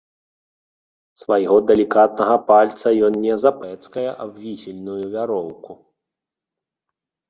Свайго 1.23 1.55
далікатнага 1.73 2.35
пальца 2.49 2.87
ён 3.11 3.21
не 3.29 3.33
запэцкае 3.45 4.09
аб 4.23 4.31
вісельную 4.49 5.01
вяроўку. 5.17 5.71